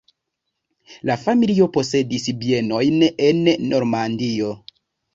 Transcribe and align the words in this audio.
Lia 1.09 1.17
familio 1.25 1.69
posedis 1.77 2.27
bienojn 2.47 3.07
en 3.31 3.49
Normandio. 3.71 4.55